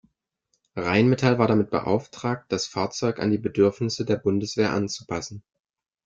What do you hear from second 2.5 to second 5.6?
das Fahrzeug an die Bedürfnisse der Bundeswehr anzupassen.